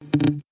[0.00, 0.45] 欢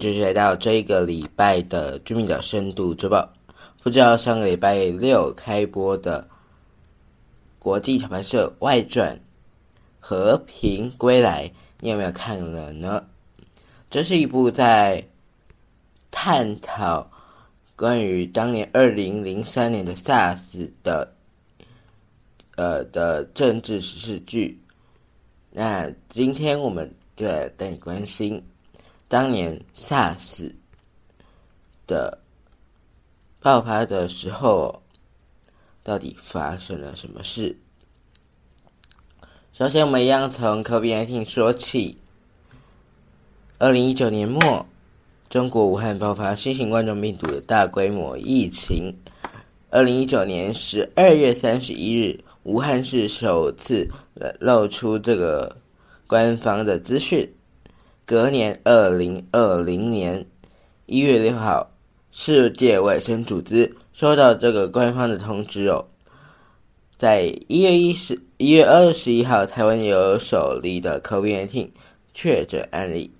[0.00, 3.18] 继续来到这个礼拜的《居民的深度周报》。
[3.82, 6.26] 不知道上个礼拜六开播的
[7.58, 9.14] 国际挑盘社外传
[10.00, 11.46] 《和平归来》，
[11.80, 13.04] 你有没有看了呢？
[13.90, 15.06] 这是一部在
[16.10, 17.10] 探讨
[17.76, 21.12] 关于当年二零零三年的 SARS 的
[22.56, 24.58] 呃的政治时事剧。
[25.50, 28.42] 那今天我们就来带你关心。
[29.10, 30.52] 当年 SARS
[31.84, 32.20] 的
[33.40, 34.82] 爆发的时候，
[35.82, 37.58] 到底发生了什么事？
[39.52, 41.98] 首先，我们一样从 COVID-19 说起。
[43.58, 44.64] 二零一九年末，
[45.28, 48.94] 中国武汉爆发新型冠状病毒的大规模疫情。
[49.70, 53.90] 二零一九年十二月三十一日，武汉市首次
[54.38, 55.56] 露出这个
[56.06, 57.28] 官方的资讯。
[58.10, 60.26] 隔年，二零二零年
[60.86, 61.70] 一月六号，
[62.10, 65.86] 世界卫生组织收到这个官方的通知哦，
[66.98, 71.70] 在一月一十一月二十一号，台湾有首例的 COVID-19
[72.12, 73.12] 确诊案例。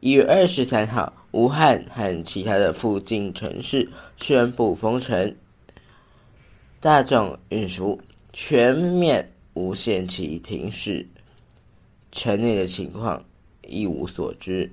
[0.00, 5.36] 一月二十三号，武汉和其他的附近城市宣布封城，
[6.80, 8.00] 大众运输
[8.32, 11.06] 全面无限期停驶，
[12.10, 13.24] 城内的情况。
[13.70, 14.70] 一无所知。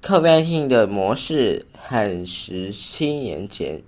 [0.00, 3.82] 客观性的模式和十七年前、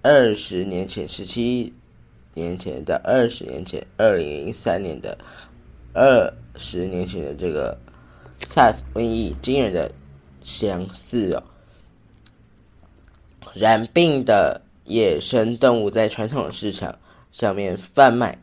[0.00, 1.72] 二十年前、十七
[2.34, 5.18] 年前的二十年前、二零零三年的
[5.92, 7.76] 二十年前的这个
[8.40, 9.92] SARS 瘟疫惊人的
[10.42, 11.42] 相似哦。
[13.54, 16.98] 染病的野生动物在传统市场
[17.30, 18.38] 上面贩卖。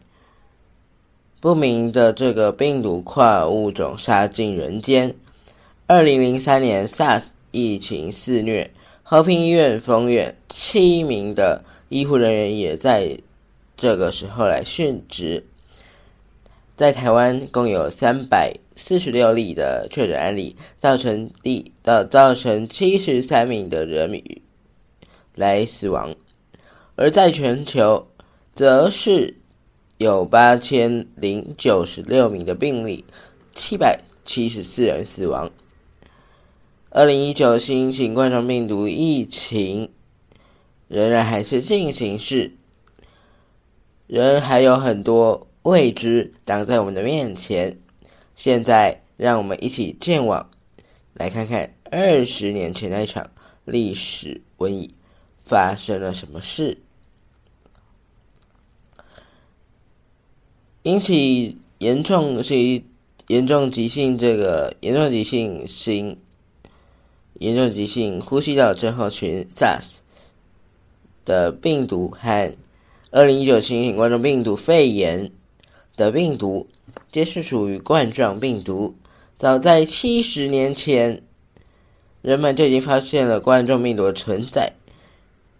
[1.41, 5.16] 不明的这个病毒跨物种杀进人间。
[5.88, 8.69] 二零零三年 SARS 疫情肆虐，
[9.03, 13.17] 和平医院封院，七名的医护人员也在
[13.77, 15.45] 这个时候来殉职。
[16.75, 24.21] 在台湾共有三百四十六例的确诊案例，造成第的造成七十三名的人民
[25.35, 26.13] 来死亡，
[26.97, 28.09] 而在全球
[28.53, 29.38] 则是。
[29.99, 33.03] 有八千零九十六名的病例，
[33.53, 35.51] 七百七十四人死亡。
[36.89, 39.91] 二零一九新型冠状病毒疫情
[40.88, 42.53] 仍然还是进行式，
[44.07, 47.77] 仍还有很多未知挡在我们的面前。
[48.35, 50.49] 现在，让我们一起见往，
[51.13, 53.29] 来看看二十年前那场
[53.65, 54.93] 历史瘟疫
[55.41, 56.77] 发生了什么事。
[60.84, 62.85] 引起严重性
[63.28, 66.17] 严重急性这个严重急性心
[67.34, 69.97] 严重急性呼吸道症候群 SARS
[71.25, 72.56] 的病毒和
[73.12, 75.31] 二零一九新型冠状病毒肺炎
[75.97, 76.68] 的病毒，
[77.12, 78.95] 皆是属于冠状病毒。
[79.35, 81.22] 早在七十年前，
[82.22, 84.73] 人们就已经发现了冠状病毒的存在，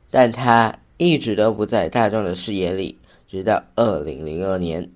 [0.09, 2.97] 但它一直都不在大众的视野里，
[3.28, 4.90] 直到二零零二年。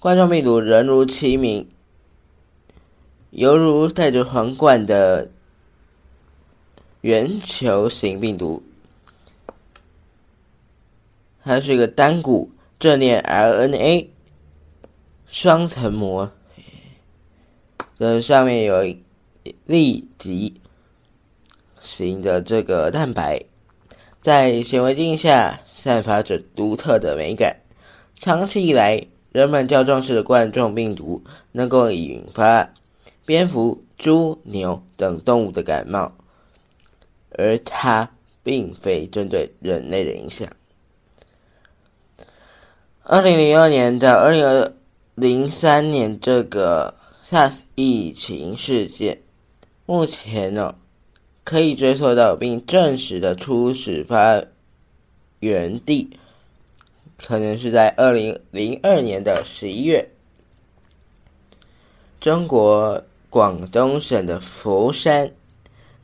[0.00, 1.68] 冠状病毒人如其名，
[3.28, 5.30] 犹如戴着皇冠的
[7.02, 8.62] 圆球形病毒，
[11.44, 14.06] 它是一个单股正链 RNA
[15.26, 16.32] 双层膜，
[17.98, 18.96] 的上面有
[19.66, 20.58] 立即
[21.78, 23.44] 型的这个蛋白，
[24.22, 27.60] 在显微镜下散发着独特的美感，
[28.14, 29.09] 长期以来。
[29.32, 31.22] 人们较重视的冠状病毒
[31.52, 32.72] 能够引发
[33.24, 36.12] 蝙蝠、猪、牛等动物的感冒，
[37.30, 38.10] 而它
[38.42, 40.48] 并非针对人类的影响。
[43.02, 44.74] 二零零二年到二零
[45.14, 46.94] 零三年这个
[47.24, 49.20] SARS 疫情事件，
[49.86, 50.74] 目前呢
[51.44, 54.42] 可以追溯到并证实的初始发
[55.38, 56.16] 源地。
[57.26, 60.10] 可能是在二零零二年的十一月，
[62.20, 65.30] 中国广东省的佛山，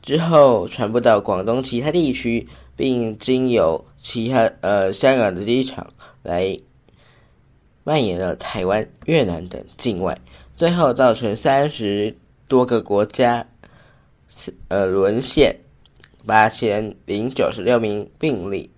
[0.01, 5.85] 之后传播到广东其他地区，并经由其他呃香港的机场
[6.21, 6.57] 来
[7.83, 10.17] 蔓延了台湾、越南等境外，
[10.55, 12.15] 最后造成三十
[12.47, 13.45] 多个国家
[14.69, 15.55] 呃沦陷，
[16.25, 18.69] 八千零九十六名病例，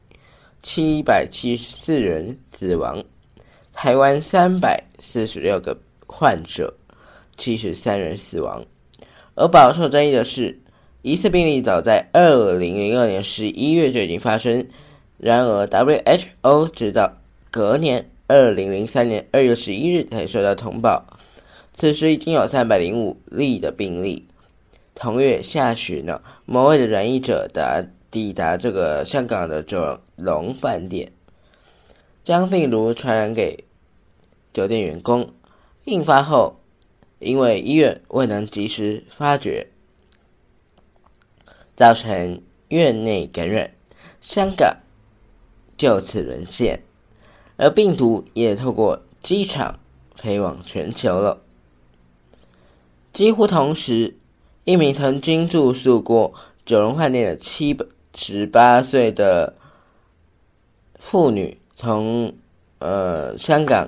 [0.61, 3.03] 七百七十四人死亡，
[3.73, 5.77] 台湾三百四十六个
[6.07, 6.73] 患者。
[7.37, 8.65] 七十三人死亡，
[9.35, 10.59] 而饱受争议的是，
[11.03, 14.67] 疑似病例早在二零零二年十一月就已经发生。
[15.17, 17.09] 然而，WHO 直到
[17.49, 21.05] 隔年二零零三年二月十一日才收到通报，
[21.73, 24.27] 此时已经有三百零五例的病例。
[24.93, 31.11] 同月下旬呢，某位的染疫者达抵达这个香港的九龙饭店，
[32.23, 33.65] 将病毒传染给
[34.53, 35.29] 酒店员工，
[35.85, 36.55] 印发后。
[37.19, 39.67] 因为医院未能及时发觉，
[41.75, 43.71] 造成院内感染，
[44.21, 44.77] 香港
[45.77, 46.81] 就此沦陷，
[47.57, 49.77] 而病毒也透过机场
[50.15, 51.41] 飞往全球了。
[53.11, 54.15] 几乎同时，
[54.63, 56.33] 一名曾经住宿过
[56.65, 57.73] 九龙饭店的七
[58.21, 59.55] 十八岁的
[60.95, 62.33] 妇女，从
[62.79, 63.87] 呃香港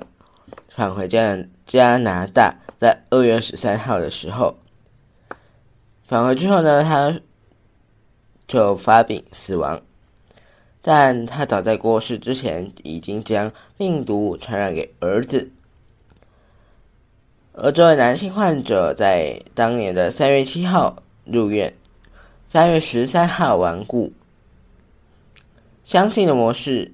[0.68, 2.56] 返回加加拿大。
[2.78, 4.56] 在二月十三号的时候
[6.02, 7.20] 返回之后呢，他
[8.48, 9.80] 就发病死亡。
[10.80, 15.48] 但他早在过世之前，已经将病毒传染给儿子。
[17.52, 20.96] 而这位男性患者在当年的三月七号
[21.26, 21.72] 入院，
[22.46, 24.10] 三月十三号亡故。
[25.84, 26.92] 相信的模式，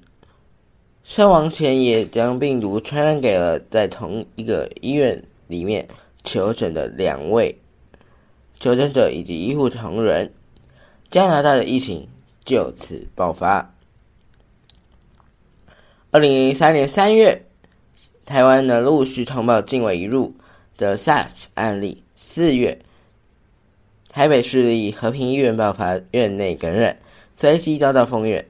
[1.04, 5.24] 身亡前也将病毒传染给了在同一个医院。
[5.48, 5.88] 里面
[6.24, 7.58] 求诊的两位
[8.60, 10.30] 求诊者以及医护同仁，
[11.08, 12.06] 加拿大的疫情
[12.44, 13.74] 就此爆发。
[16.10, 17.46] 二零零三年三月，
[18.26, 20.34] 台湾呢陆续通报境外移入
[20.76, 22.02] 的 SARS 案例。
[22.14, 22.78] 四月，
[24.10, 26.98] 台北市立和平医院爆发院内感染，
[27.34, 28.46] 随即遭到封院，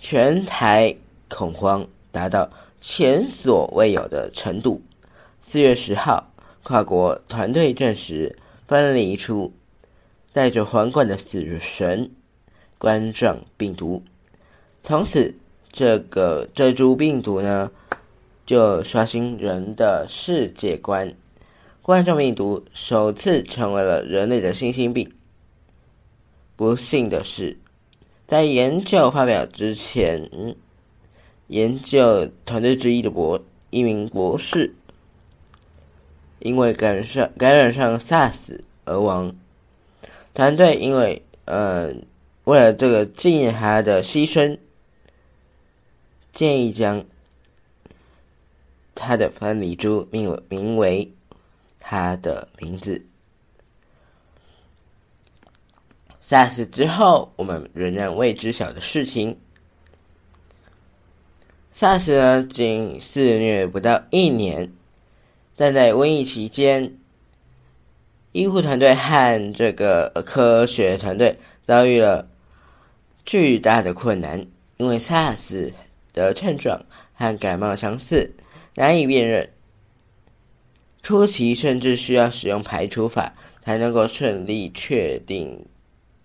[0.00, 0.96] 全台
[1.28, 2.50] 恐慌达到
[2.80, 4.80] 前所未有的程度。
[5.40, 6.32] 四月十号，
[6.62, 8.34] 跨国团队证实
[8.66, 9.52] 分离出
[10.32, 12.10] 带着皇冠的死神
[12.78, 14.02] 冠状病毒。
[14.80, 15.34] 从此，
[15.70, 17.70] 这个这株病毒呢，
[18.46, 21.14] 就刷新人的世界观。
[21.82, 25.12] 冠状病毒首次成为了人类的新兴病。
[26.56, 27.58] 不幸的是，
[28.30, 30.30] 在研究发表之前，
[31.48, 34.72] 研究团队之一的博一名博士。
[36.38, 39.34] 因为感染上感染上 SARS 而亡，
[40.32, 41.92] 团队因为呃
[42.44, 44.56] 为了这个纪念他的牺牲，
[46.32, 47.04] 建议将
[48.94, 51.12] 他的分离珠命名为
[51.80, 53.04] 他的名字。
[56.30, 59.36] SARS 之后，我们仍然未知晓的事情。
[61.74, 64.72] SARS 呢，仅肆虐不到一年。
[65.56, 66.96] 但在瘟疫期间，
[68.30, 72.28] 医护团队和这个科学团队遭遇了
[73.24, 75.72] 巨大的困难，因为 SARS
[76.12, 76.80] 的症状
[77.12, 78.32] 和感冒相似，
[78.76, 79.50] 难以辨认。
[81.02, 85.66] 初期甚至需要使用排除法才能够顺利确定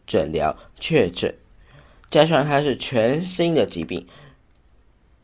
[0.05, 1.35] 诊疗确诊。
[2.09, 4.07] 加上它是全新的疾病，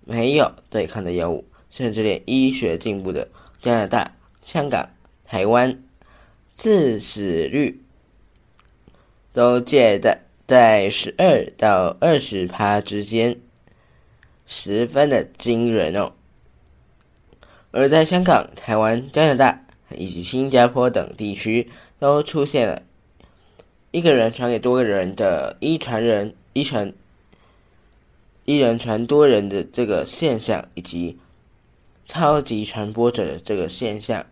[0.03, 3.29] 没有对抗的药物，甚至连医学进步的。
[3.57, 4.89] 加拿大、香港、
[5.23, 5.83] 台湾，
[6.55, 7.83] 致死率
[9.31, 13.39] 都介在在十二到二十趴之间，
[14.47, 16.13] 十分的惊人哦。
[17.69, 21.69] 而在香港、台湾、加拿大以及新加坡等地区，
[21.99, 22.81] 都出现了
[23.91, 26.91] 一个人传给多个人的一传人、一传
[28.45, 31.17] 一人传多人的这个现象，以及。
[32.03, 34.25] 超级传播者的这个现象，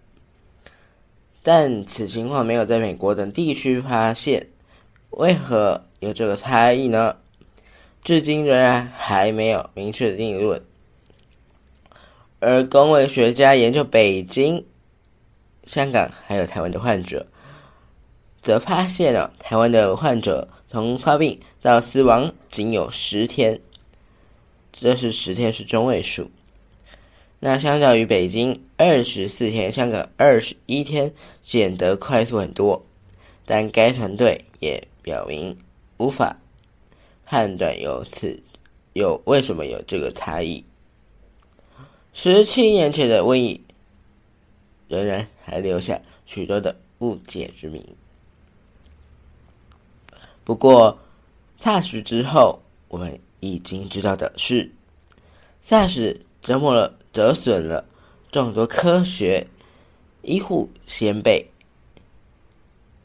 [1.41, 4.47] 但此情况没有在美国等地区发现，
[5.11, 7.15] 为何有这个差异呢？
[8.03, 10.61] 至今仍然还没有明确的定论。
[12.41, 14.65] 而公卫学家研究北京、
[15.65, 17.27] 香港还有台湾的患者，
[18.49, 23.61] 则发现了台湾的患者从发病到死亡仅有十天，
[24.73, 26.31] 这是十天是中位数。
[27.39, 31.13] 那相较于北京二十四天，香港二十一天
[31.43, 32.83] 显得快速很多。
[33.45, 35.55] 但该团队也表明
[35.99, 36.35] 无法
[37.27, 38.41] 判断有此
[38.93, 40.65] 有为什么有这个差异。
[42.13, 43.61] 十七年前的瘟疫
[44.87, 47.85] 仍然还留下许多的不解之谜。
[50.49, 50.97] 不过
[51.61, 54.71] ，SARS 之后，我们已经知道的是
[55.63, 56.95] ，SARS 折磨了。
[57.13, 57.85] 折损了
[58.31, 59.45] 众多科学
[60.23, 61.45] 医护先辈，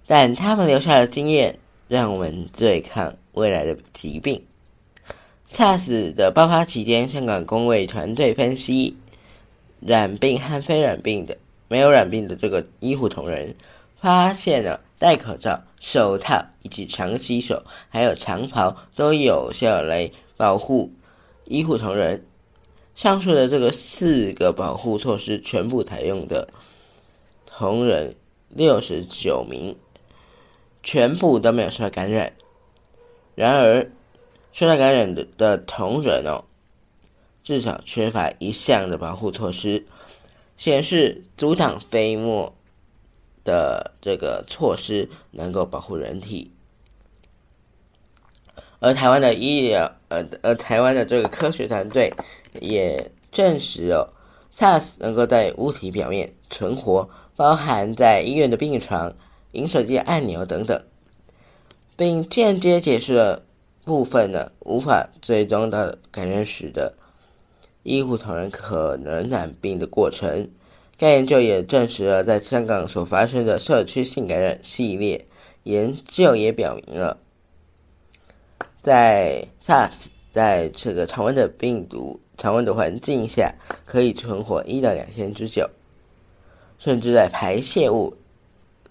[0.07, 1.59] 但他们留下的经验
[1.89, 4.43] 让我们对抗未来的疾病。
[5.49, 8.97] SARS 的爆发期间，香港工卫团队分析
[9.81, 11.37] 染病和非染病的
[11.69, 13.55] 没有染病的这个医护同仁，
[14.01, 20.91] 发现了戴口罩、手套以及长洗手，还有长袍都有效来保护
[21.45, 22.25] 医护同仁。
[22.95, 26.49] 上述的这个四个保护措施全部采用的
[27.45, 28.17] 同仁
[28.49, 29.77] 六十九名，
[30.83, 32.33] 全部都没有受到感染。
[33.35, 33.87] 然而，
[34.55, 36.43] 受到感染的的同仁哦，
[37.43, 39.85] 至少缺乏一项的保护措施，
[40.57, 42.51] 显示阻挡飞沫
[43.45, 46.51] 的这个措施能够保护人体。
[48.81, 52.13] 而台湾的医疗，呃，而台湾的这个科学团队
[52.61, 54.13] 也证实了
[54.55, 59.15] ，SARS 能够在物体表面存活，包含在医院的病床、
[59.53, 60.83] 饮水机按钮等等，
[61.97, 63.43] 并间接解释了
[63.85, 66.93] 部分的无法追踪到感染史的
[67.85, 70.51] 医护同仁可能染病的过程。
[70.97, 75.27] 该研究也证实了，在香港所发生的社区性感染系列
[75.65, 77.19] 研究也表明了。
[78.81, 85.69] 在 SARS 在这个常温的病毒、常温的环境下，可以存活一到两天之久，
[86.79, 88.17] 甚至在排泄物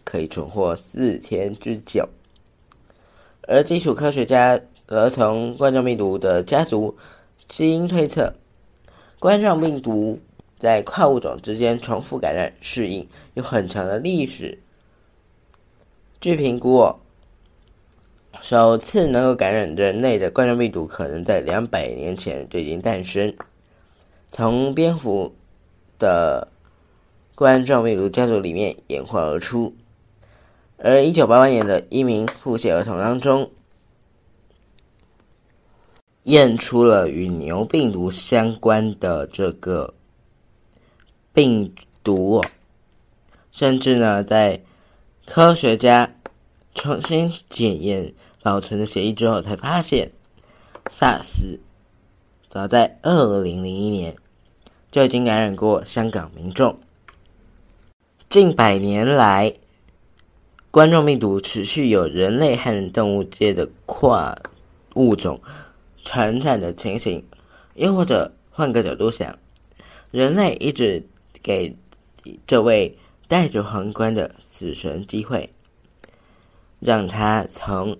[0.03, 2.09] 可以存活四天之久。
[3.47, 6.97] 而基础科学家则从冠状病毒的家族
[7.47, 8.33] 基因推测，
[9.19, 10.19] 冠状病毒
[10.63, 14.57] 在跨物种之间重复感染适应有很长的历史。
[16.21, 16.95] 据评估。
[18.41, 23.31] 首次能够感染人类的冠状病毒，可能在两百年前就已经诞生，
[24.31, 25.33] 从蝙蝠
[25.99, 26.47] 的
[27.35, 29.73] 冠状病毒家族里面演化而出。
[30.77, 33.51] 而一九八八年的一名腹泻儿童当中，
[36.23, 39.93] 验出了与牛病毒相关的这个
[41.33, 41.73] 病
[42.03, 42.41] 毒，
[43.51, 44.61] 甚至呢，在
[45.25, 46.15] 科学家
[46.75, 48.13] 重新检验。
[48.43, 50.11] 保存的协议之后，才发现
[50.89, 51.59] ，SARS
[52.49, 54.17] 早在二零零一年
[54.91, 56.77] 就已经感染过香港民众。
[58.29, 59.53] 近百年来，
[60.71, 64.37] 冠状病毒持续有人类和动物界的跨
[64.95, 65.39] 物种
[66.03, 67.25] 传染的情形。
[67.75, 69.39] 又或者换个角度想，
[70.11, 71.07] 人类一直
[71.43, 71.75] 给
[72.47, 72.97] 这位
[73.27, 75.51] 戴着皇冠的死神机会，
[76.79, 77.95] 让他从。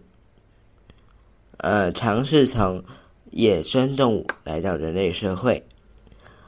[1.58, 2.84] 呃，尝试从
[3.32, 5.66] 野生动物来到人类社会。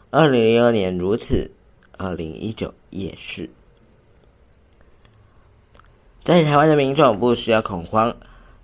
[0.10, 1.50] 二零零二年如此，
[1.98, 3.50] 二零一九也是。
[6.22, 8.14] 在台湾的民众不需要恐慌，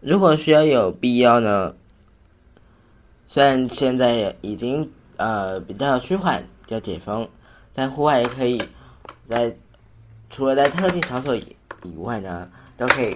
[0.02, 1.74] 如果需要有必要呢？
[3.30, 7.26] 虽然现在已经呃比较趋缓，比较解封，
[7.74, 8.62] 在户外也可以
[9.30, 9.54] 在
[10.30, 13.13] 除了在特定场所以以外呢，都可以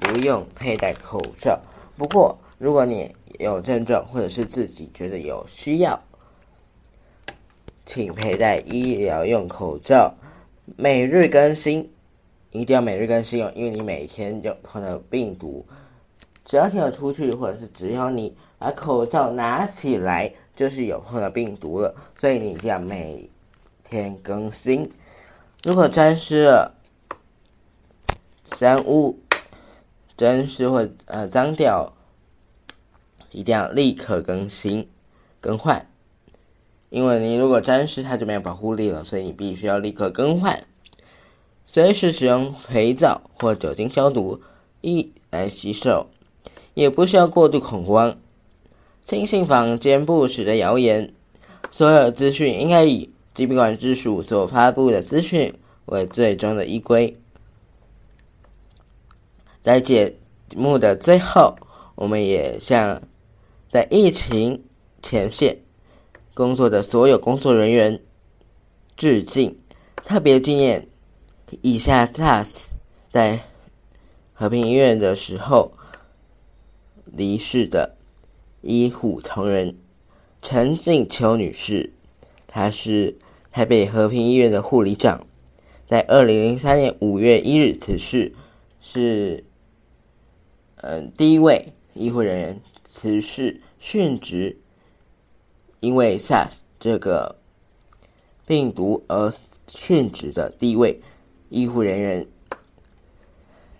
[0.00, 1.60] 不用佩戴口罩。
[1.96, 6.00] 不过，如果你有症状，或者是自己觉得有需要，
[7.84, 10.14] 请佩戴医疗用口罩，
[10.76, 11.90] 每日更新，
[12.50, 15.64] 一定要每日更新哦，因为你每天有碰到病毒，
[16.44, 23.28] 只要你有出去，或者是只要你把口罩拿起来，就是有碰到病毒了，所以你一定要每
[23.88, 24.90] 天更新。
[25.64, 26.74] 如果沾湿了、
[28.58, 29.18] 沾污、
[30.16, 31.92] 沾湿或呃脏掉。
[33.32, 34.88] 一定要立刻更新、
[35.42, 35.86] 更换，
[36.88, 40.64] 因为你如果沾湿，它就没有保护力了，所以你必须要立刻更换。
[41.66, 44.40] 随时使用肥皂或酒精消毒
[44.80, 46.06] 液来洗手，
[46.72, 48.16] 也不需要过度恐慌。
[49.04, 51.12] 轻信坊间不实的谣言，
[51.70, 57.16] 所有资讯应该以疾病管制署所发布的资讯为最终的依归。
[59.62, 60.12] 在节
[60.56, 61.54] 目的最后，
[61.94, 63.00] 我们也向。
[63.68, 64.64] 在疫情
[65.02, 65.58] 前线
[66.32, 68.00] 工作的所有工作人员，
[68.96, 69.54] 致敬，
[69.96, 70.88] 特别纪念
[71.60, 72.68] 以下 SARS
[73.10, 73.38] 在
[74.32, 75.72] 和平医院的时候
[77.04, 77.96] 离世的
[78.62, 79.76] 医护同仁
[80.40, 81.92] 陈静秋女士，
[82.46, 83.14] 她是
[83.56, 85.26] 台北和平医院的护理长，
[85.86, 88.34] 在二零零三年五月一日辞世，
[88.82, 89.42] 是
[90.82, 94.58] 嗯第一位医护人员辞世殉职，
[95.80, 97.36] 因为 SARS 这个
[98.46, 99.32] 病毒而
[99.66, 101.00] 殉职的第一位
[101.48, 102.26] 医护人员。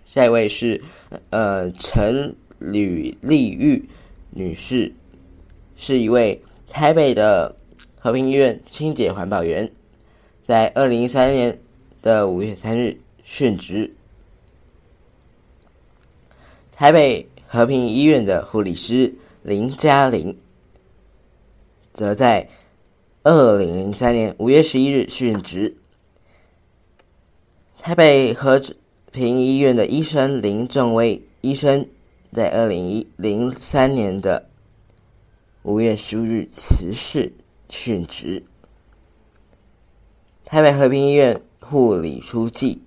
[0.06, 0.82] 下一位是
[1.28, 3.86] 呃陈吕丽玉
[4.30, 4.94] 女士，
[5.76, 7.54] 是一位台北的
[8.06, 9.68] 和平医院清洁环保员，
[10.44, 11.58] 在二零一三年
[12.00, 12.96] 的五月三日
[13.26, 13.92] 殉职。
[16.70, 20.38] 台北和平医院的护理师林嘉玲，
[21.92, 22.48] 则在
[23.24, 25.76] 二零零三年五月十一日殉职。
[27.80, 28.62] 台北和
[29.10, 31.84] 平医院的医生林正威医生，
[32.32, 34.48] 在二零一零三年的
[35.64, 37.32] 五月十五日辞世
[37.76, 38.42] 殉职。
[40.46, 42.82] 台北和平医院护理书记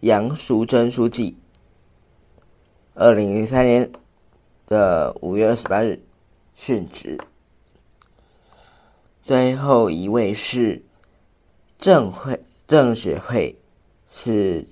[0.00, 1.36] 杨淑珍书记，
[2.94, 3.92] 二零零三年
[4.66, 6.02] 的五月二十八日
[6.56, 7.18] 殉职。
[9.22, 10.82] 最后一位是
[11.78, 13.58] 郑会郑雪慧，
[14.10, 14.66] 是。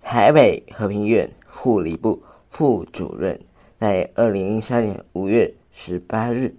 [0.00, 3.38] 台北和平医院护理部副主任，
[3.78, 6.56] 在二零零三年五月十八日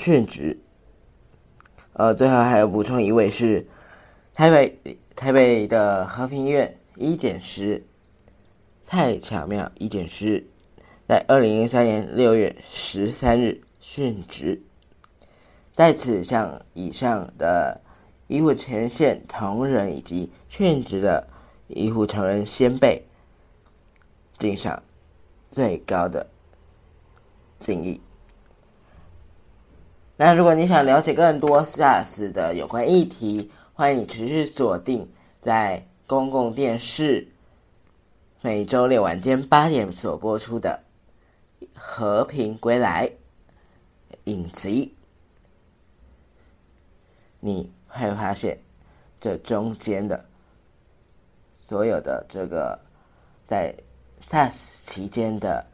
[0.00, 0.58] 殉职。
[1.92, 3.66] 呃，最后还要补充一位是
[4.32, 7.84] 台北台北的和平医院医检师
[8.82, 10.46] 蔡巧妙医检师，
[11.06, 14.62] 在二零零三年六月十三日殉职。
[15.74, 17.82] 在此向以上的
[18.26, 21.28] 医护前线同仁以及殉职的。
[21.72, 23.06] 医护同仁先辈
[24.36, 24.82] 敬上
[25.52, 26.26] 最高的
[27.60, 28.00] 敬意。
[30.22, 37.26] 那如果你想了解更多 SARS 的有关议题，欢迎你持续锁定在公共电视
[38.42, 40.78] 每周六晚间八点所播出的
[41.74, 43.08] 《和平归来》
[44.24, 44.94] 影集，
[47.40, 48.58] 你会发现
[49.18, 50.26] 这中间的。
[51.56, 52.78] 所有的这个
[53.46, 53.74] 在
[54.28, 54.52] SARS
[54.84, 55.66] 期间的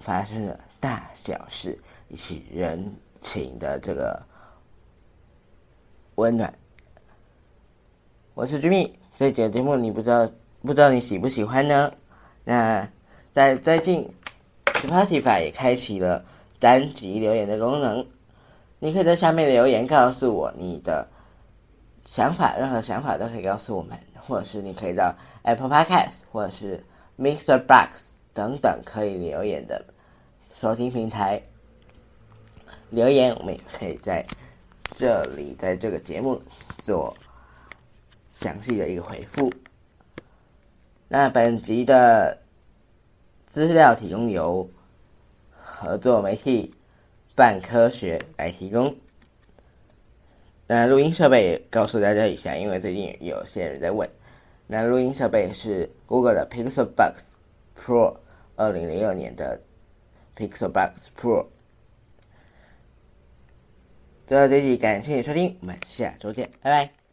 [0.00, 4.22] 发生的大小事，一起人情的这个
[6.14, 6.52] 温暖。
[8.34, 10.30] 我是 Jimmy，这节节目你不知道
[10.62, 11.92] 不知道你喜不喜欢呢？
[12.44, 12.88] 那
[13.32, 14.08] 在最近
[14.66, 16.24] Spotify 也开启了
[16.60, 18.06] 单集留言的功能，
[18.78, 21.08] 你可以在下面留言告诉我你的
[22.04, 23.98] 想法，任何想法都可以告诉我们。
[24.28, 26.82] 或者是你可以到 Apple Podcast 或者是
[27.16, 29.84] Mixer Box 等等可以留言的
[30.52, 31.40] 收听平台
[32.90, 34.24] 留言，我们也可以在
[34.94, 36.40] 这里在这个节目
[36.78, 37.16] 做
[38.34, 39.52] 详细的一个回复。
[41.08, 42.38] 那本集的
[43.46, 44.68] 资料提供由
[45.62, 46.74] 合作媒体
[47.34, 48.94] 半科学来提供。
[50.66, 54.08] 那录音设备告诉大家一下，因为最近有些人在问。
[54.66, 57.22] 那录音设备是 Google 的 Pixel Buds
[57.78, 58.16] Pro，
[58.56, 59.60] 二零零二年的
[60.36, 61.46] Pixel Buds Pro。
[64.26, 67.05] 最后这里感谢收听，我们下周见，拜拜。